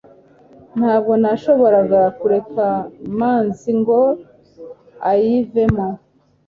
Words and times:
Ntabwo 0.77 1.11
nashoboraga 1.21 2.01
kureka 2.19 2.65
manzi 3.17 3.71
ngo 3.79 3.99
ayiveho 5.09 5.85